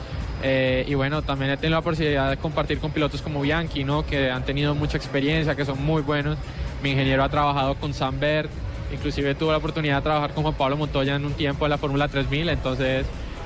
Eh, 0.43 0.85
y 0.87 0.95
bueno, 0.95 1.23
también 1.23 1.51
he 1.51 1.57
tenido 1.57 1.79
la 1.79 1.83
posibilidad 1.85 2.31
de 2.31 2.37
compartir 2.37 2.79
con 2.79 2.93
pilotos 2.93 3.23
como 3.23 3.41
Bianchi, 3.41 3.85
¿no? 3.85 4.07
Que 4.07 4.31
han 4.31 4.45
tenido 4.45 4.75
mucha 4.75 4.97
experiencia, 4.97 5.55
que 5.55 5.65
son 5.65 5.85
muy 5.85 6.03
buenos. 6.03 6.39
Mi 6.83 6.91
ingeniero 6.91 7.25
ha 7.25 7.29
trabajado 7.29 7.75
con 7.75 7.93
Sam 7.93 8.21
Berg, 8.21 8.49
inclusive 8.93 9.35
tuve 9.35 9.51
la 9.51 9.59
oportunidad 9.59 9.97
de 9.97 10.03
trabajar 10.03 10.33
con 10.33 10.45
Juan 10.45 10.55
Pablo 10.55 10.77
Montoya 10.77 11.17
en 11.17 11.25
un 11.25 11.33
tiempo 11.33 11.67
en 11.67 11.71
la 11.71 11.79
Fórmula 11.79 12.07
3000, 12.07 12.49
entonces 12.51 13.05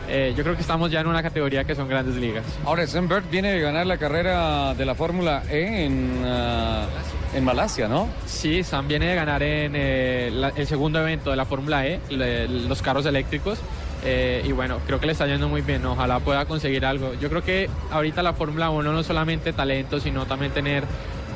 eh, 0.09 0.35
yo 0.37 0.43
creo 0.43 0.55
que 0.57 0.63
estamos 0.63 0.91
ya 0.91 1.01
en 1.01 1.07
una 1.07 1.23
categoría 1.23 1.65
que 1.65 1.75
son 1.75 1.89
grandes 1.89 2.17
ligas. 2.17 2.45
Ahora, 2.65 2.87
Sembert 2.87 3.31
viene 3.31 3.53
de 3.53 3.61
ganar 3.61 3.87
la 3.87 3.97
carrera 3.99 4.75
de 4.75 4.85
la 4.85 4.95
Fórmula 4.95 5.43
E 5.51 5.85
en, 5.87 6.23
ah, 6.25 6.87
en 7.35 7.45
Malasia, 7.45 7.89
¿no? 7.89 8.09
Sí, 8.27 8.63
Sam 8.63 8.89
viene 8.89 9.07
de 9.07 9.15
ganar 9.15 9.43
en 9.43 9.73
eh, 9.75 10.31
la- 10.33 10.53
el 10.57 10.67
segundo 10.67 11.01
evento 11.01 11.31
de 11.31 11.37
la 11.37 11.45
Fórmula 11.47 11.87
E, 11.87 12.01
le- 12.11 12.49
los 12.49 12.83
carros 12.83 13.07
eléctricos. 13.07 13.59
eh, 14.05 14.43
y 14.45 14.51
bueno, 14.51 14.79
creo 14.85 14.99
que 14.99 15.07
le 15.07 15.13
está 15.13 15.27
yendo 15.29 15.49
muy 15.49 15.61
bien. 15.61 15.87
Ojalá 15.87 16.19
pueda 16.19 16.45
conseguir 16.47 16.85
algo. 16.85 17.15
Yo 17.21 17.29
creo 17.29 17.45
que 17.45 17.71
ahorita 17.93 18.21
la 18.25 18.33
Fórmula 18.33 18.69
1 18.71 18.93
no 18.93 18.99
es 18.99 19.07
solamente 19.07 19.53
talento, 19.53 20.01
sino 20.01 20.27
también 20.27 20.51
tener 20.51 20.83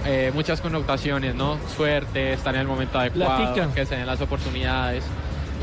eh, 0.04 0.32
muchas 0.34 0.60
connotaciones, 0.60 1.34
¿no? 1.36 1.58
Suerte, 1.76 2.32
estar 2.32 2.54
en 2.56 2.62
el 2.62 2.66
momento 2.66 2.98
adecuado, 2.98 3.36
Platica. 3.54 3.72
que 3.74 3.86
se 3.86 3.94
den 3.96 4.06
las 4.06 4.20
oportunidades. 4.20 5.04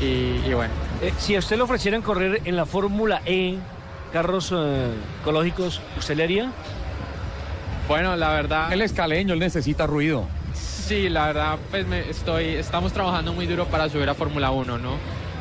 Y, 0.04 0.42
y 0.50 0.54
bueno, 0.54 0.72
Eh, 1.02 1.12
si 1.18 1.34
a 1.34 1.38
usted 1.38 1.56
le 1.56 1.62
ofrecieran 1.62 2.02
correr 2.02 2.42
en 2.44 2.56
la 2.56 2.66
Fórmula 2.66 3.20
E, 3.24 3.56
carros 4.12 4.52
eh, 4.54 4.90
ecológicos, 5.22 5.80
¿usted 5.98 6.16
le 6.16 6.24
haría? 6.24 6.52
bueno, 7.88 8.16
la 8.16 8.30
verdad. 8.30 8.72
Él 8.72 8.80
es 8.82 8.92
caleño, 8.92 9.34
él 9.34 9.40
necesita 9.40 9.86
ruido. 9.86 10.24
Sí, 10.54 11.08
la 11.08 11.26
verdad, 11.26 11.58
pues 11.70 11.86
me 11.86 12.08
estoy, 12.08 12.44
estamos 12.56 12.92
trabajando 12.92 13.32
muy 13.32 13.46
duro 13.46 13.66
para 13.66 13.88
subir 13.88 14.08
a 14.08 14.14
Fórmula 14.14 14.50
1, 14.50 14.78
¿no? 14.78 14.92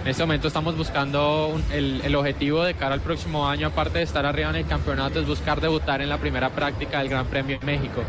En 0.03 0.09
este 0.09 0.23
momento 0.23 0.47
estamos 0.49 0.75
buscando 0.75 1.47
un- 1.47 1.63
el, 1.71 2.01
el 2.03 2.15
objetivo 2.15 2.63
de 2.63 2.73
cara 2.73 2.95
al 2.95 2.99
próximo 3.01 3.47
año, 3.47 3.67
aparte 3.67 3.99
de 3.99 4.03
estar 4.03 4.25
arriba 4.25 4.49
en 4.49 4.57
el 4.57 4.65
campeonato, 4.65 5.19
es 5.21 5.27
buscar 5.27 5.61
debutar 5.61 6.01
en 6.01 6.09
la 6.09 6.17
primera 6.17 6.49
práctica 6.49 6.99
del 6.99 7.07
Gran 7.09 7.25
Premio 7.27 7.57
de 7.59 7.65
México. 7.65 8.01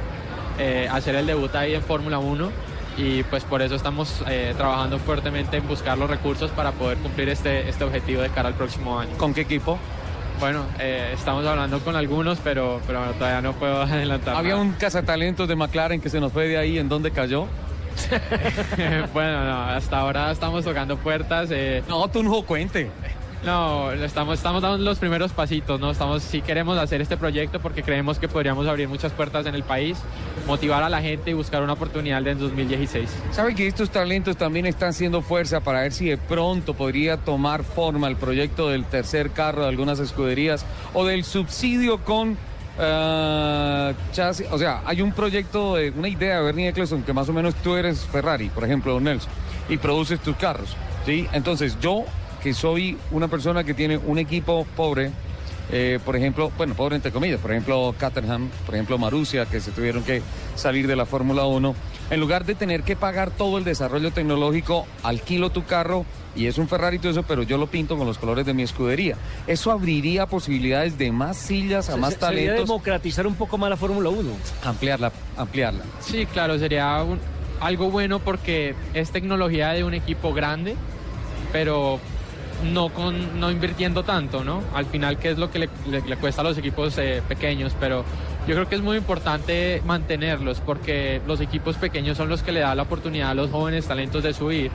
Eh, 0.58 0.88
hacer 0.90 1.14
el 1.14 1.26
debut 1.26 1.54
ahí 1.54 1.74
en 1.74 1.82
Fórmula 1.82 2.18
1 2.18 2.50
y 2.96 3.22
pues 3.24 3.44
por 3.44 3.62
eso 3.62 3.74
estamos 3.74 4.22
eh, 4.28 4.54
trabajando 4.56 4.98
fuertemente 4.98 5.56
en 5.56 5.66
buscar 5.68 5.98
los 5.98 6.08
recursos 6.08 6.50
para 6.50 6.72
poder 6.72 6.98
cumplir 6.98 7.28
este, 7.28 7.68
este 7.68 7.84
objetivo 7.84 8.22
de 8.22 8.28
cara 8.30 8.48
al 8.48 8.54
próximo 8.54 8.98
año. 8.98 9.10
¿Con 9.16 9.34
qué 9.34 9.42
equipo? 9.42 9.78
Bueno, 10.40 10.64
eh, 10.80 11.12
estamos 11.14 11.46
hablando 11.46 11.78
con 11.80 11.94
algunos, 11.96 12.38
pero, 12.42 12.80
pero 12.86 12.98
bueno, 13.00 13.14
todavía 13.14 13.40
no 13.40 13.52
puedo 13.52 13.82
adelantar. 13.82 14.34
Había 14.36 14.52
nada. 14.54 14.62
un 14.64 14.72
cazatalentos 14.72 15.46
de 15.48 15.56
McLaren 15.56 16.00
que 16.00 16.10
se 16.10 16.20
nos 16.20 16.32
fue 16.32 16.48
de 16.48 16.58
ahí, 16.58 16.78
¿en 16.78 16.88
dónde 16.88 17.10
cayó? 17.10 17.46
bueno, 19.14 19.44
no, 19.44 19.62
hasta 19.70 19.98
ahora 19.98 20.30
estamos 20.32 20.64
tocando 20.64 20.96
puertas. 20.96 21.48
eh, 21.52 21.82
No, 21.88 22.08
tú 22.08 22.22
no 22.22 22.42
cuente. 22.42 22.90
No, 23.44 23.92
estamos, 23.92 24.38
estamos 24.38 24.62
dando 24.62 24.78
los 24.78 24.98
primeros 24.98 25.32
pasitos, 25.32 25.78
¿no? 25.78 25.90
Estamos, 25.90 26.22
sí 26.22 26.40
queremos 26.40 26.78
hacer 26.78 27.00
este 27.00 27.16
proyecto 27.16 27.60
porque 27.60 27.82
creemos 27.82 28.18
que 28.18 28.28
podríamos 28.28 28.66
abrir 28.66 28.88
muchas 28.88 29.12
puertas 29.12 29.46
en 29.46 29.54
el 29.54 29.62
país, 29.62 29.98
motivar 30.46 30.82
a 30.82 30.88
la 30.88 31.00
gente 31.00 31.30
y 31.30 31.34
buscar 31.34 31.62
una 31.62 31.74
oportunidad 31.74 32.26
en 32.26 32.38
2016. 32.38 33.08
¿Sabe 33.32 33.54
que 33.54 33.66
estos 33.66 33.90
talentos 33.90 34.36
también 34.36 34.66
están 34.66 34.90
haciendo 34.90 35.22
fuerza 35.22 35.60
para 35.60 35.82
ver 35.82 35.92
si 35.92 36.06
de 36.06 36.16
pronto 36.16 36.74
podría 36.74 37.16
tomar 37.18 37.64
forma 37.64 38.08
el 38.08 38.16
proyecto 38.16 38.68
del 38.68 38.84
tercer 38.84 39.30
carro 39.30 39.62
de 39.62 39.68
algunas 39.68 39.98
escuderías 39.98 40.64
o 40.92 41.04
del 41.04 41.24
subsidio 41.24 41.98
con 41.98 42.36
chasis? 44.12 44.46
O 44.50 44.58
sea, 44.58 44.82
hay 44.84 45.02
un 45.02 45.12
proyecto, 45.12 45.76
una 45.96 46.08
idea 46.08 46.38
de 46.38 46.42
Bernie 46.44 46.68
Eccleston 46.68 47.02
que 47.02 47.12
más 47.12 47.28
o 47.28 47.32
menos 47.32 47.54
tú 47.56 47.76
eres 47.76 48.00
Ferrari, 48.00 48.48
por 48.48 48.64
ejemplo, 48.64 48.98
Nelson, 49.00 49.30
y 49.68 49.76
produces 49.76 50.20
tus 50.20 50.36
carros, 50.36 50.76
¿sí? 51.06 51.28
Entonces 51.32 51.78
yo, 51.80 52.04
que 52.44 52.52
soy 52.54 52.96
una 53.10 53.26
persona 53.26 53.64
que 53.64 53.72
tiene 53.72 53.96
un 53.96 54.18
equipo 54.18 54.66
pobre, 54.76 55.10
eh, 55.72 55.98
por 56.04 56.14
ejemplo, 56.14 56.52
bueno, 56.58 56.74
pobre 56.74 56.94
entre 56.94 57.10
comillas, 57.10 57.40
por 57.40 57.50
ejemplo, 57.52 57.94
Caterham, 57.98 58.50
por 58.66 58.74
ejemplo, 58.74 58.98
Marussia, 58.98 59.46
que 59.46 59.60
se 59.60 59.70
tuvieron 59.70 60.02
que 60.04 60.20
salir 60.54 60.86
de 60.86 60.94
la 60.94 61.06
Fórmula 61.06 61.46
1, 61.46 61.74
en 62.10 62.20
lugar 62.20 62.44
de 62.44 62.54
tener 62.54 62.82
que 62.82 62.96
pagar 62.96 63.30
todo 63.30 63.56
el 63.56 63.64
desarrollo 63.64 64.10
tecnológico, 64.12 64.86
alquilo 65.02 65.48
tu 65.50 65.64
carro 65.64 66.04
y 66.36 66.46
es 66.48 66.58
un 66.58 66.68
Ferrari 66.68 66.96
y 66.96 66.98
todo 66.98 67.12
eso, 67.12 67.22
pero 67.22 67.44
yo 67.44 67.56
lo 67.56 67.66
pinto 67.68 67.96
con 67.96 68.06
los 68.06 68.18
colores 68.18 68.44
de 68.44 68.52
mi 68.52 68.62
escudería. 68.62 69.16
Eso 69.46 69.70
abriría 69.70 70.26
posibilidades 70.26 70.98
de 70.98 71.12
más 71.12 71.38
sillas, 71.38 71.88
a 71.88 71.96
más 71.96 72.12
Se- 72.12 72.20
Sería 72.20 72.28
talentos, 72.50 72.66
democratizar 72.68 73.26
un 73.26 73.36
poco 73.36 73.56
más 73.56 73.70
la 73.70 73.78
Fórmula 73.78 74.10
1. 74.10 74.32
ampliarla, 74.64 75.12
ampliarla. 75.38 75.82
Sí, 76.00 76.26
claro, 76.26 76.58
sería 76.58 77.02
un- 77.02 77.20
algo 77.60 77.90
bueno 77.90 78.18
porque 78.18 78.74
es 78.92 79.10
tecnología 79.12 79.70
de 79.70 79.82
un 79.84 79.94
equipo 79.94 80.34
grande, 80.34 80.74
pero 81.52 82.00
no, 82.72 82.88
con, 82.88 83.38
no 83.40 83.50
invirtiendo 83.50 84.02
tanto, 84.02 84.44
¿no? 84.44 84.62
Al 84.74 84.86
final, 84.86 85.18
¿qué 85.18 85.30
es 85.30 85.38
lo 85.38 85.50
que 85.50 85.58
le, 85.60 85.68
le- 85.90 86.00
le 86.02 86.16
cuesta 86.16 86.40
a 86.40 86.44
los 86.44 86.56
equipos 86.58 86.96
eh, 86.98 87.22
pequeños? 87.28 87.72
Pero 87.78 88.04
yo 88.48 88.54
creo 88.54 88.68
que 88.68 88.74
es 88.76 88.80
muy 88.82 88.96
importante 88.96 89.82
mantenerlos 89.84 90.60
porque 90.60 91.20
los 91.26 91.40
equipos 91.40 91.76
pequeños 91.76 92.16
son 92.16 92.28
los 92.28 92.42
que 92.42 92.52
le 92.52 92.60
dan 92.60 92.76
la 92.76 92.82
oportunidad 92.84 93.30
a 93.30 93.34
los 93.34 93.50
jóvenes 93.50 93.86
talentos 93.86 94.22
de 94.22 94.32
subir. 94.32 94.70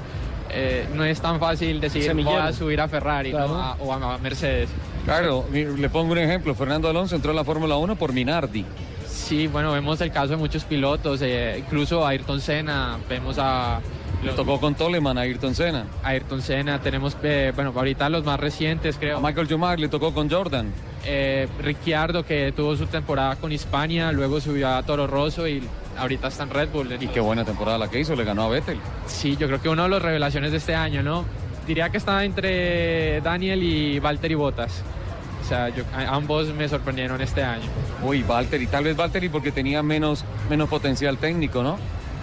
Eh, 0.51 0.87
no 0.95 1.03
es 1.05 1.21
tan 1.21 1.39
fácil 1.39 1.79
decir 1.79 2.11
voy 2.13 2.33
a 2.33 2.51
subir 2.53 2.81
a 2.81 2.87
Ferrari 2.87 3.31
¿no? 3.31 3.37
Claro. 3.37 3.55
A- 3.55 3.75
o 3.79 3.93
a, 3.93 4.17
Mercedes. 4.17 4.69
Claro, 5.05 5.45
le 5.51 5.89
pongo 5.89 6.11
un 6.11 6.17
ejemplo, 6.17 6.53
Fernando 6.55 6.89
Alonso 6.89 7.15
entró 7.15 7.31
a 7.31 7.35
la 7.35 7.43
Fórmula 7.43 7.75
1 7.77 7.95
por 7.95 8.13
Minardi. 8.13 8.65
Sí, 9.07 9.47
bueno, 9.47 9.71
vemos 9.71 10.01
el 10.01 10.11
caso 10.11 10.29
de 10.29 10.37
muchos 10.37 10.63
pilotos, 10.63 11.21
eh, 11.21 11.55
incluso 11.59 12.03
a 12.05 12.09
Ayrton 12.09 12.41
Senna, 12.41 12.97
vemos 13.07 13.37
a... 13.39 13.79
Le 14.23 14.33
tocó 14.33 14.59
con 14.59 14.75
Toleman 14.75 15.17
a 15.17 15.21
Ayrton 15.21 15.55
Senna. 15.55 15.85
Ayrton 16.03 16.41
Senna, 16.41 16.79
tenemos, 16.81 17.15
eh, 17.23 17.53
bueno, 17.55 17.71
ahorita 17.75 18.09
los 18.09 18.25
más 18.25 18.39
recientes 18.39 18.97
A 18.97 18.99
creo. 18.99 19.21
Michael 19.21 19.47
Schumacher 19.47 19.79
le 19.79 19.87
tocó 19.87 20.13
con 20.13 20.29
Jordan. 20.29 20.71
Eh, 21.05 21.47
Ricciardo 21.61 22.25
que 22.25 22.51
tuvo 22.51 22.75
su 22.75 22.85
temporada 22.87 23.37
con 23.37 23.51
Hispania, 23.53 24.11
luego 24.11 24.41
subió 24.41 24.69
a 24.75 24.83
Toro 24.83 25.07
Rosso 25.07 25.47
y 25.47 25.63
ahorita 25.97 26.27
está 26.27 26.43
en 26.43 26.49
Red 26.49 26.69
Bull. 26.69 26.91
Y 26.99 27.07
qué 27.07 27.21
buena 27.21 27.45
temporada 27.45 27.77
la 27.77 27.89
que 27.89 27.99
hizo, 28.01 28.13
le 28.15 28.25
ganó 28.25 28.43
a 28.43 28.49
Vettel. 28.49 28.77
Sí, 29.07 29.37
yo 29.37 29.47
creo 29.47 29.61
que 29.61 29.69
una 29.69 29.83
de 29.83 29.89
las 29.89 30.01
revelaciones 30.01 30.51
de 30.51 30.57
este 30.57 30.75
año, 30.75 31.01
¿no? 31.01 31.23
Diría 31.65 31.89
que 31.89 31.97
está 31.97 32.25
entre 32.25 33.21
Daniel 33.21 33.63
y 33.63 33.99
Valtteri 33.99 34.35
Bottas. 34.35 34.83
O 35.45 35.47
sea, 35.47 35.69
yo- 35.69 35.83
ambos 36.09 36.47
me 36.53 36.67
sorprendieron 36.67 37.21
este 37.21 37.41
año. 37.41 37.63
Uy, 38.03 38.21
Valtteri, 38.23 38.67
tal 38.67 38.83
vez 38.83 38.97
Valtteri 38.97 39.29
porque 39.29 39.51
tenía 39.53 39.81
menos, 39.81 40.25
menos 40.49 40.67
potencial 40.67 41.17
técnico, 41.17 41.63
¿no? 41.63 41.77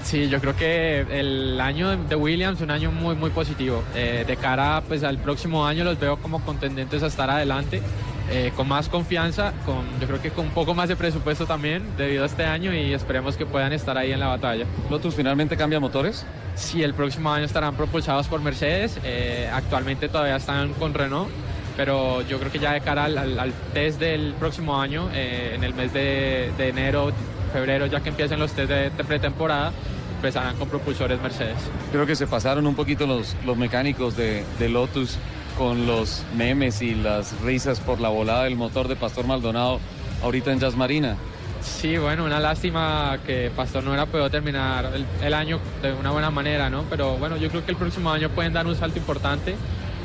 Sí, 0.07 0.29
yo 0.29 0.41
creo 0.41 0.55
que 0.55 1.01
el 1.11 1.61
año 1.61 1.97
de- 1.97 2.15
Williams 2.15 2.61
un 2.61 2.71
año 2.71 2.93
muy 2.93 3.17
muy 3.17 3.31
positivo. 3.31 3.83
Eh, 3.97 4.25
de 4.25 4.37
cara 4.37 4.81
pues 4.87 5.03
al 5.03 5.19
próximo 5.19 5.67
año 5.67 5.83
los 5.83 5.99
veo 5.99 6.17
como 6.19 6.41
contendentes 6.45 7.03
a 7.03 7.09
estar 7.09 7.29
adelante, 7.29 7.83
eh, 8.31 8.53
con 8.55 8.69
más 8.69 8.89
confianza, 8.89 9.53
con 9.65 9.85
yo 10.01 10.07
creo 10.07 10.23
que 10.23 10.31
con 10.31 10.45
un 10.47 10.53
poco 10.53 10.75
más 10.75 10.89
de 10.89 10.95
presupuesto 10.95 11.45
también 11.47 11.83
debido 11.97 12.23
a 12.23 12.27
este 12.27 12.45
año 12.45 12.73
y 12.73 12.93
esperemos 12.95 13.37
que 13.37 13.47
puedan 13.47 13.73
estar 13.73 13.99
ahí 13.99 14.13
en 14.13 14.21
la 14.21 14.29
batalla. 14.29 14.65
Lotus 14.91 15.13
finalmente 15.17 15.57
cambia 15.57 15.81
motores. 15.81 16.25
Sí, 16.55 16.85
el 16.85 16.95
próximo 16.95 17.33
año 17.33 17.45
estarán 17.45 17.75
propulsados 17.75 18.29
por 18.29 18.41
Mercedes, 18.41 18.99
eh, 19.03 19.51
actualmente 19.53 20.09
todavía 20.09 20.37
están 20.37 20.73
con 20.75 20.95
Renault, 20.95 21.29
pero 21.77 22.23
yo 22.23 22.39
creo 22.39 22.53
que 22.53 22.61
ya 22.61 22.73
de 22.75 22.81
cara 22.81 23.05
al, 23.07 23.19
al- 23.19 23.39
al 23.41 23.53
test 23.75 23.99
del 23.99 24.35
próximo 24.39 24.81
año, 24.81 25.11
en 25.13 25.65
el 25.65 25.75
mes 25.75 25.93
de, 25.93 26.53
de 26.57 26.69
enero, 26.69 27.11
febrero, 27.53 27.87
ya 27.87 28.01
que 28.01 28.09
empiecen 28.11 28.39
los 28.39 28.53
test 28.53 28.69
de, 28.71 28.91
de 28.91 29.05
pretemporada, 29.05 29.73
empezarán 30.17 30.57
con 30.57 30.69
propulsores 30.69 31.21
Mercedes. 31.21 31.57
Creo 31.93 32.07
que 32.07 32.17
se 32.17 32.27
pasaron 32.27 32.67
un 32.67 32.75
poquito 32.75 33.07
los, 33.07 33.37
los 33.45 33.57
mecánicos 33.57 34.17
de, 34.17 34.45
de 34.59 34.69
Lotus 34.69 35.19
con 35.57 35.87
los 35.87 36.23
memes 36.37 36.83
y 36.83 36.95
las 36.95 37.41
risas 37.41 37.81
por 37.81 38.01
la 38.01 38.09
volada 38.09 38.45
del 38.45 38.57
motor 38.57 38.89
de 38.89 38.97
Pastor 38.97 39.27
Maldonado 39.27 39.79
ahorita 40.23 40.53
en 40.53 40.61
Jazz 40.61 40.77
Marina. 40.77 41.17
Sí, 41.63 41.97
bueno, 41.97 42.25
una 42.25 42.39
lástima 42.39 43.19
que 43.27 43.51
Pastor 43.57 43.83
no 43.83 43.93
era 43.95 44.07
podido 44.07 44.29
terminar 44.31 44.93
el, 44.95 45.07
el 45.23 45.35
año 45.35 45.59
de 45.83 45.93
una 45.95 46.11
buena 46.11 46.31
manera, 46.31 46.69
¿no? 46.69 46.83
Pero 46.91 47.17
bueno, 47.17 47.37
yo 47.37 47.49
creo 47.49 47.65
que 47.65 47.73
el 47.73 47.77
próximo 47.77 48.11
año 48.11 48.29
pueden 48.29 48.53
dar 48.53 48.67
un 48.67 48.77
salto 48.77 48.99
importante. 48.99 49.57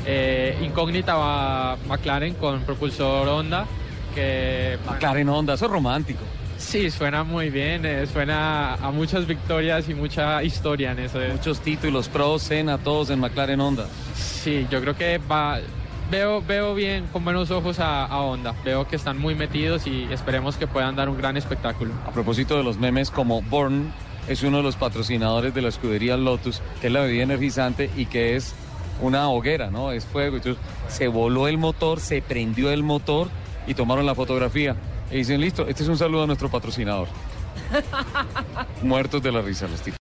Eh, 0.06 0.58
incógnita 0.62 1.14
va 1.14 1.76
McLaren 1.86 2.34
con 2.34 2.62
propulsor 2.62 3.28
Honda, 3.28 3.66
que 4.14 4.78
McLaren 4.86 5.28
Honda, 5.28 5.54
eso 5.54 5.66
es 5.66 5.70
romántico. 5.70 6.22
Sí, 6.62 6.90
suena 6.90 7.22
muy 7.22 7.50
bien, 7.50 7.84
eh, 7.84 8.06
suena 8.06 8.74
a 8.74 8.90
muchas 8.90 9.26
victorias 9.26 9.88
y 9.88 9.94
mucha 9.94 10.42
historia 10.42 10.92
en 10.92 11.00
eso. 11.00 11.20
Eh. 11.20 11.28
Muchos 11.32 11.60
títulos, 11.60 12.08
Pro, 12.08 12.38
Senna, 12.38 12.78
todos 12.78 13.10
en 13.10 13.20
McLaren 13.20 13.60
Honda. 13.60 13.86
Sí, 14.14 14.66
yo 14.70 14.80
creo 14.80 14.96
que 14.96 15.18
va, 15.18 15.58
veo, 16.10 16.40
veo 16.40 16.74
bien, 16.74 17.08
con 17.12 17.24
buenos 17.24 17.50
ojos 17.50 17.78
a, 17.78 18.06
a, 18.06 18.20
Honda. 18.22 18.54
Veo 18.64 18.88
que 18.88 18.96
están 18.96 19.18
muy 19.18 19.34
metidos 19.34 19.86
y 19.86 20.04
esperemos 20.10 20.56
que 20.56 20.66
puedan 20.66 20.96
dar 20.96 21.10
un 21.10 21.18
gran 21.18 21.36
espectáculo. 21.36 21.92
A 22.06 22.12
propósito 22.12 22.56
de 22.56 22.62
los 22.62 22.78
memes, 22.78 23.10
como 23.10 23.42
Born 23.42 23.92
es 24.28 24.42
uno 24.42 24.58
de 24.58 24.62
los 24.62 24.76
patrocinadores 24.76 25.52
de 25.52 25.62
la 25.62 25.68
escudería 25.68 26.16
Lotus, 26.16 26.62
que 26.80 26.86
es 26.86 26.92
la 26.92 27.00
bebida 27.00 27.24
energizante 27.24 27.90
y 27.96 28.06
que 28.06 28.36
es 28.36 28.54
una 29.02 29.28
hoguera, 29.28 29.70
¿no? 29.70 29.92
Es 29.92 30.06
fuego. 30.06 30.38
Se 30.88 31.08
voló 31.08 31.48
el 31.48 31.58
motor, 31.58 32.00
se 32.00 32.22
prendió 32.22 32.70
el 32.70 32.82
motor 32.82 33.28
y 33.66 33.74
tomaron 33.74 34.06
la 34.06 34.14
fotografía. 34.14 34.76
Y 35.12 35.16
dicen, 35.18 35.42
listo, 35.42 35.68
este 35.68 35.82
es 35.82 35.88
un 35.90 35.98
saludo 35.98 36.22
a 36.22 36.26
nuestro 36.26 36.48
patrocinador. 36.48 37.06
Muertos 38.82 39.22
de 39.22 39.30
la 39.30 39.42
risa 39.42 39.68
los 39.68 39.82
tipos. 39.82 39.98